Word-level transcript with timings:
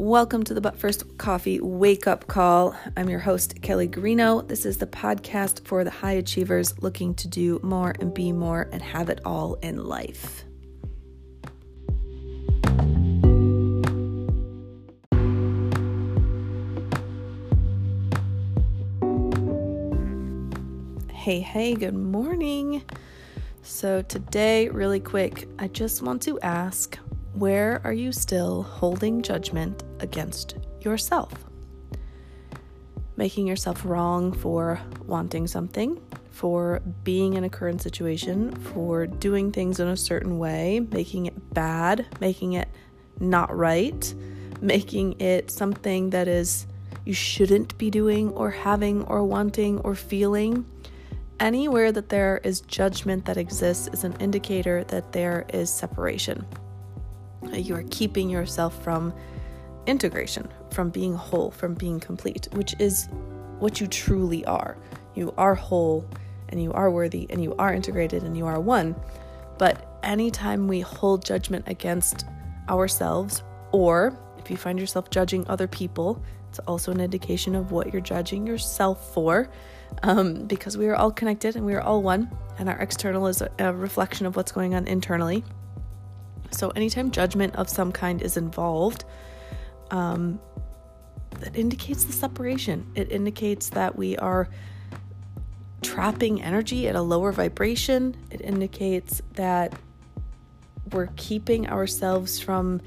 Welcome 0.00 0.44
to 0.44 0.54
the 0.54 0.62
But 0.62 0.78
First 0.78 1.18
Coffee 1.18 1.60
Wake 1.60 2.06
Up 2.06 2.26
Call. 2.26 2.74
I'm 2.96 3.10
your 3.10 3.18
host, 3.18 3.60
Kelly 3.60 3.86
Guarino. 3.86 4.48
This 4.48 4.64
is 4.64 4.78
the 4.78 4.86
podcast 4.86 5.66
for 5.66 5.84
the 5.84 5.90
high 5.90 6.12
achievers 6.12 6.72
looking 6.80 7.14
to 7.16 7.28
do 7.28 7.60
more 7.62 7.94
and 8.00 8.14
be 8.14 8.32
more 8.32 8.66
and 8.72 8.80
have 8.80 9.10
it 9.10 9.20
all 9.26 9.56
in 9.56 9.84
life. 9.84 10.46
Hey, 21.12 21.40
hey, 21.40 21.74
good 21.74 21.92
morning. 21.92 22.82
So, 23.60 24.00
today, 24.00 24.70
really 24.70 25.00
quick, 25.00 25.46
I 25.58 25.68
just 25.68 26.00
want 26.00 26.22
to 26.22 26.40
ask 26.40 26.98
where 27.34 27.80
are 27.84 27.92
you 27.92 28.12
still 28.12 28.62
holding 28.62 29.22
judgment 29.22 29.84
against 30.00 30.56
yourself? 30.80 31.32
Making 33.16 33.46
yourself 33.46 33.84
wrong 33.84 34.32
for 34.32 34.80
wanting 35.06 35.46
something, 35.46 36.02
for 36.30 36.80
being 37.04 37.34
in 37.34 37.44
a 37.44 37.50
current 37.50 37.82
situation, 37.82 38.54
for 38.56 39.06
doing 39.06 39.52
things 39.52 39.78
in 39.78 39.88
a 39.88 39.96
certain 39.96 40.38
way, 40.38 40.80
making 40.90 41.26
it 41.26 41.54
bad, 41.54 42.06
making 42.20 42.54
it 42.54 42.68
not 43.20 43.56
right, 43.56 44.12
making 44.60 45.20
it 45.20 45.50
something 45.50 46.10
that 46.10 46.26
is 46.26 46.66
you 47.04 47.14
shouldn't 47.14 47.76
be 47.78 47.90
doing 47.90 48.30
or 48.32 48.50
having 48.50 49.04
or 49.04 49.24
wanting 49.24 49.78
or 49.80 49.94
feeling. 49.94 50.64
Anywhere 51.38 51.92
that 51.92 52.08
there 52.08 52.40
is 52.44 52.60
judgment 52.62 53.24
that 53.24 53.36
exists 53.36 53.88
is 53.92 54.04
an 54.04 54.14
indicator 54.20 54.84
that 54.84 55.12
there 55.12 55.46
is 55.52 55.70
separation 55.70 56.44
you 57.52 57.74
are 57.74 57.84
keeping 57.90 58.30
yourself 58.30 58.82
from 58.82 59.12
integration, 59.86 60.48
from 60.70 60.90
being 60.90 61.14
whole, 61.14 61.50
from 61.50 61.74
being 61.74 62.00
complete, 62.00 62.48
which 62.52 62.74
is 62.78 63.08
what 63.58 63.80
you 63.80 63.86
truly 63.86 64.44
are. 64.44 64.76
You 65.14 65.34
are 65.36 65.54
whole 65.54 66.08
and 66.48 66.62
you 66.62 66.72
are 66.72 66.90
worthy 66.90 67.26
and 67.30 67.42
you 67.42 67.54
are 67.56 67.74
integrated 67.74 68.22
and 68.22 68.36
you 68.36 68.46
are 68.46 68.60
one. 68.60 68.94
But 69.58 69.98
anytime 70.02 70.68
we 70.68 70.80
hold 70.80 71.24
judgment 71.24 71.64
against 71.68 72.24
ourselves, 72.68 73.42
or 73.72 74.16
if 74.38 74.50
you 74.50 74.56
find 74.56 74.78
yourself 74.78 75.10
judging 75.10 75.46
other 75.48 75.66
people, 75.66 76.22
it's 76.48 76.58
also 76.60 76.90
an 76.90 77.00
indication 77.00 77.54
of 77.54 77.70
what 77.70 77.92
you're 77.92 78.02
judging 78.02 78.46
yourself 78.46 79.12
for, 79.14 79.48
um, 80.02 80.46
because 80.46 80.76
we 80.76 80.88
are 80.88 80.96
all 80.96 81.10
connected 81.10 81.56
and 81.56 81.64
we 81.64 81.74
are 81.74 81.80
all 81.80 82.02
one, 82.02 82.30
and 82.58 82.68
our 82.68 82.78
external 82.78 83.26
is 83.26 83.42
a, 83.58 83.72
reflection 83.72 84.26
of 84.26 84.34
what's 84.36 84.50
going 84.50 84.74
on 84.74 84.86
internally. 84.86 85.44
So, 86.50 86.70
anytime 86.70 87.10
judgment 87.10 87.56
of 87.56 87.68
some 87.68 87.92
kind 87.92 88.20
is 88.22 88.36
involved, 88.36 89.04
um, 89.90 90.40
that 91.40 91.56
indicates 91.56 92.04
the 92.04 92.12
separation. 92.12 92.90
It 92.94 93.10
indicates 93.10 93.70
that 93.70 93.96
we 93.96 94.16
are 94.18 94.48
trapping 95.82 96.42
energy 96.42 96.88
at 96.88 96.94
a 96.94 97.02
lower 97.02 97.32
vibration. 97.32 98.16
It 98.30 98.40
indicates 98.40 99.22
that 99.34 99.74
we're 100.92 101.08
keeping 101.16 101.68
ourselves 101.68 102.38
from 102.38 102.80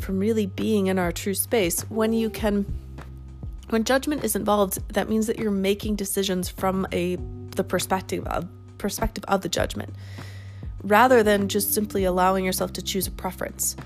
from 0.00 0.18
really 0.18 0.46
being 0.46 0.88
in 0.88 0.98
our 0.98 1.12
true 1.12 1.34
space. 1.34 1.82
When 1.82 2.12
you 2.12 2.30
can 2.30 2.64
when 3.70 3.84
judgment 3.84 4.24
is 4.24 4.36
involved, 4.36 4.78
that 4.92 5.08
means 5.08 5.26
that 5.26 5.38
you're 5.38 5.50
making 5.50 5.96
decisions 5.96 6.48
from 6.48 6.86
a 6.92 7.16
the 7.56 7.64
perspective 7.64 8.26
of 8.26 8.48
perspective 8.78 9.24
of 9.28 9.40
the 9.40 9.48
judgment 9.48 9.94
rather 10.82 11.22
than 11.22 11.48
just 11.48 11.72
simply 11.72 12.04
allowing 12.04 12.44
yourself 12.44 12.72
to 12.74 12.82
choose 12.82 13.06
a 13.06 13.10
preference, 13.10 13.76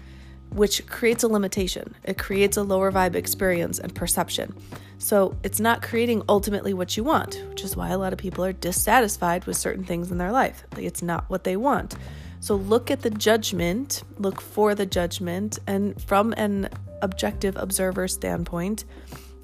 which 0.51 0.87
creates 0.87 1.23
a 1.23 1.29
limitation. 1.29 1.95
It 2.05 2.19
creates 2.19 2.57
a 2.57 2.63
lower 2.63 2.91
vibe 2.91 3.15
experience 3.15 3.79
and 3.79 3.95
perception. 3.95 4.55
So 4.99 5.37
it's 5.43 5.61
not 5.61 5.81
creating 5.83 6.25
ultimately 6.29 6.75
what 6.75 6.97
you 6.97 7.05
want, 7.05 7.43
which 7.49 7.65
is 7.65 7.75
why 7.77 7.89
a 7.89 7.99
lot 7.99 8.13
of 8.13 8.19
people 8.19 8.45
are 8.45 8.53
dissatisfied 8.53 9.47
with 9.47 9.57
certain 9.57 9.85
things 9.85 10.11
in 10.11 10.19
their 10.19 10.33
life. 10.33 10.65
Like 10.75 10.85
it's 10.85 11.03
not 11.03 11.25
what 11.29 11.45
they 11.45 11.57
want. 11.57 11.95
So 12.41 12.55
look 12.55 12.91
at 12.91 13.03
the 13.03 13.11
judgment, 13.11 14.03
look 14.19 14.41
for 14.41 14.75
the 14.75 14.87
judgment, 14.87 15.59
and 15.67 16.01
from 16.03 16.33
an 16.37 16.69
objective 17.03 17.57
observer 17.57 18.09
standpoint, 18.09 18.85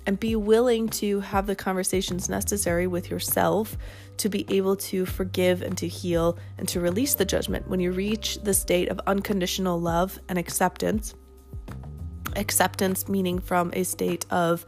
and 0.06 0.19
be 0.19 0.37
willing 0.37 0.89
to 0.89 1.21
have 1.21 1.47
the 1.47 1.56
conversations 1.56 2.28
necessary 2.28 2.87
with 2.87 3.11
yourself 3.11 3.77
to 4.19 4.28
be 4.28 4.47
able 4.49 4.77
to 4.77 5.05
forgive 5.05 5.62
and 5.62 5.77
to 5.77 5.89
heal 5.89 6.39
and 6.59 6.69
to 6.69 6.81
release 6.81 7.15
the 7.15 7.25
judgment. 7.25 7.69
When 7.69 7.81
you 7.81 7.93
reach 7.93 8.39
the 8.43 8.55
state 8.55 8.89
of 8.89 9.00
unconditional 9.06 9.81
love 9.81 10.19
and 10.28 10.39
acceptance, 10.39 11.15
acceptance 12.37 13.09
meaning 13.09 13.41
from 13.41 13.71
a 13.75 13.83
state 13.83 14.25
of 14.31 14.65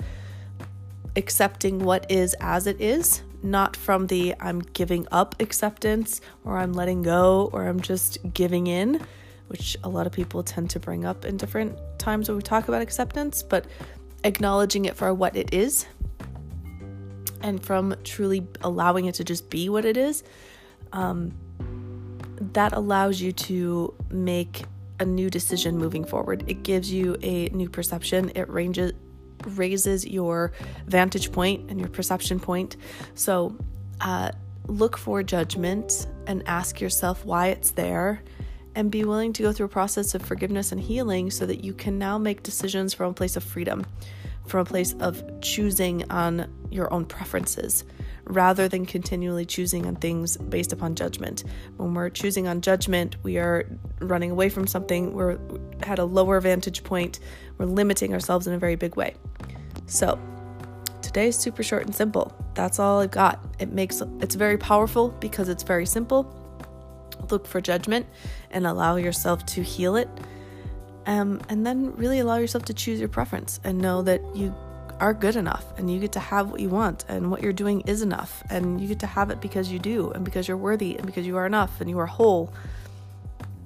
accepting 1.17 1.79
what 1.81 2.11
is 2.11 2.35
as 2.41 2.67
it 2.67 2.81
is, 2.81 3.23
not 3.43 3.77
from 3.77 4.09
the 4.09 4.35
I'm 4.41 4.61
giving 4.61 5.07
up 5.13 5.41
acceptance 5.41 6.21
or 6.45 6.59
I'm 6.59 6.73
letting 6.73 7.03
go 7.03 7.51
or 7.53 7.67
I'm 7.67 7.81
just 7.81 8.19
giving 8.35 8.67
in, 8.67 9.01
which 9.47 9.77
a 9.85 9.89
lot 9.89 10.07
of 10.07 10.13
people 10.13 10.43
tend 10.43 10.71
to 10.71 10.81
bring 10.81 11.05
up 11.05 11.25
in 11.25 11.37
different 11.37 11.79
times 11.99 12.29
when 12.29 12.37
we 12.37 12.43
talk 12.43 12.69
about 12.69 12.83
acceptance, 12.83 13.43
but 13.43 13.67
acknowledging 14.25 14.85
it 14.85 14.97
for 14.97 15.13
what 15.15 15.37
it 15.37 15.53
is 15.53 15.87
and 17.43 17.65
from 17.65 17.95
truly 18.05 18.47
allowing 18.63 19.07
it 19.07 19.15
to 19.17 19.25
just 19.25 19.49
be 19.51 19.69
what 19.69 19.85
it 19.85 19.97
is, 19.97 20.25
um, 20.93 21.33
that 22.41 22.73
allows 22.73 23.21
you 23.21 23.33
to 23.33 23.95
make 24.11 24.65
a 25.01 25.05
new 25.05 25.31
decision 25.31 25.79
moving 25.79 26.05
forward. 26.05 26.45
It 26.49 26.63
gives 26.63 26.93
you 26.93 27.17
a 27.23 27.49
new 27.51 27.69
perception. 27.69 28.33
It 28.35 28.49
ranges 28.49 28.93
raises 29.47 30.05
your 30.05 30.51
vantage 30.87 31.31
point 31.31 31.71
and 31.71 31.79
your 31.79 31.89
perception 31.89 32.41
point. 32.41 32.77
So, 33.15 33.57
uh, 34.01 34.33
look 34.67 34.99
for 34.99 35.23
judgment 35.23 36.09
and 36.27 36.43
ask 36.47 36.81
yourself 36.81 37.25
why 37.25 37.49
it's 37.49 37.71
there 37.71 38.23
and 38.75 38.91
be 38.91 39.05
willing 39.05 39.33
to 39.35 39.43
go 39.43 39.53
through 39.53 39.67
a 39.67 39.71
process 39.71 40.15
of 40.15 40.23
forgiveness 40.23 40.73
and 40.73 40.81
healing 40.81 41.31
so 41.31 41.47
that 41.47 41.65
you 41.65 41.73
can 41.73 41.99
now 41.99 42.19
make 42.19 42.43
decisions 42.43 42.95
from 42.95 43.11
a 43.11 43.15
place 43.15 43.37
of 43.37 43.45
freedom, 43.45 43.87
from 44.47 44.61
a 44.61 44.65
place 44.65 44.95
of 45.01 45.23
choosing 45.41 46.11
on 46.11 46.49
your 46.71 46.93
own 46.93 47.05
preferences 47.05 47.85
rather 48.29 48.69
than 48.69 48.85
continually 48.87 49.47
choosing 49.47 49.87
on 49.87 49.97
things 49.97 50.37
based 50.37 50.73
upon 50.73 50.95
judgment. 50.95 51.45
When 51.77 51.95
we're 51.95 52.11
choosing 52.11 52.47
on 52.47 52.61
judgment, 52.61 53.17
we 53.23 53.39
are 53.39 53.67
running 54.01 54.31
away 54.31 54.49
from 54.49 54.67
something, 54.67 55.15
we're 55.15 55.39
at 55.83 55.99
a 55.99 56.05
lower 56.05 56.41
vantage 56.41 56.85
point, 56.85 57.21
we're 57.57 57.67
limiting 57.67 58.13
ourselves 58.13 58.47
in 58.47 58.53
a 58.53 58.59
very 58.59 58.77
big 58.77 58.97
way. 58.97 59.15
So, 59.87 60.19
today 61.01 61.29
is 61.29 61.37
super 61.37 61.63
short 61.63 61.87
and 61.87 61.95
simple. 61.95 62.33
That's 62.55 62.79
all 62.79 63.01
I've 63.01 63.11
got. 63.11 63.43
It 63.59 63.73
makes 63.73 64.03
it's 64.21 64.35
very 64.35 64.59
powerful 64.59 65.09
because 65.21 65.49
it's 65.49 65.63
very 65.63 65.87
simple 65.87 66.38
look 67.31 67.47
for 67.47 67.61
judgment 67.61 68.07
and 68.51 68.67
allow 68.67 68.97
yourself 68.97 69.45
to 69.47 69.63
heal 69.63 69.97
it. 69.97 70.09
Um, 71.07 71.41
and 71.49 71.67
then 71.67 71.95
really 71.97 72.19
allow 72.19 72.37
yourself 72.37 72.67
to 72.67 72.75
choose 72.75 73.01
your 73.01 73.09
preference 73.09 73.61
and 73.65 73.79
know 73.79 74.03
that 74.03 74.21
you 74.37 74.55
are 75.01 75.15
good 75.15 75.37
enough 75.37 75.65
and 75.79 75.91
you 75.91 76.01
get 76.01 76.13
to 76.13 76.21
have 76.21 76.51
what 76.51 76.61
you 76.61 76.69
want 76.69 77.05
and 77.09 77.31
what 77.31 77.43
you're 77.43 77.53
doing 77.53 77.81
is 77.83 78.03
enough 78.03 78.43
and 78.51 78.81
you 78.81 78.89
get 78.89 78.99
to 79.01 79.07
have 79.07 79.31
it 79.31 79.41
because 79.41 79.71
you 79.71 79.79
do 79.79 80.11
and 80.11 80.25
because 80.25 80.49
you're 80.49 80.57
worthy 80.57 80.97
and 80.97 81.07
because 81.07 81.27
you 81.27 81.37
are 81.37 81.47
enough 81.47 81.81
and 81.81 81.89
you 81.89 81.99
are 81.99 82.07
whole. 82.07 82.53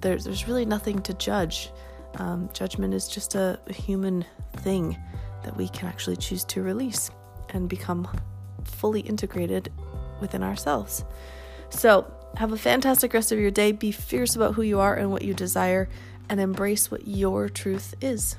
There's, 0.00 0.24
there's 0.24 0.46
really 0.46 0.64
nothing 0.64 1.00
to 1.02 1.14
judge. 1.14 1.70
Um, 2.16 2.50
judgment 2.52 2.92
is 2.94 3.08
just 3.08 3.34
a, 3.34 3.58
a 3.66 3.72
human 3.72 4.24
thing 4.58 4.96
that 5.44 5.56
we 5.56 5.68
can 5.68 5.88
actually 5.88 6.16
choose 6.16 6.44
to 6.44 6.62
release 6.62 7.10
and 7.50 7.68
become 7.68 8.08
fully 8.64 9.00
integrated 9.00 9.72
within 10.20 10.42
ourselves. 10.42 11.04
So, 11.70 12.12
have 12.36 12.52
a 12.52 12.56
fantastic 12.56 13.12
rest 13.12 13.32
of 13.32 13.38
your 13.38 13.50
day. 13.50 13.72
Be 13.72 13.92
fierce 13.92 14.36
about 14.36 14.54
who 14.54 14.62
you 14.62 14.80
are 14.80 14.94
and 14.94 15.10
what 15.10 15.22
you 15.22 15.34
desire, 15.34 15.88
and 16.28 16.40
embrace 16.40 16.90
what 16.90 17.06
your 17.06 17.48
truth 17.48 17.94
is. 18.00 18.36